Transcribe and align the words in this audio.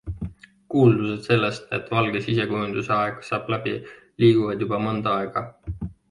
Kuuldused 0.75 1.27
sellest, 1.27 1.67
et 1.77 1.91
valge 1.97 2.21
sisekujunduse 2.27 2.91
aeg 2.95 3.19
saab 3.27 3.51
läbi, 3.55 3.73
liiguvad 4.25 4.65
juba 4.65 4.81
mõnda 4.87 5.13
aega. 5.19 5.45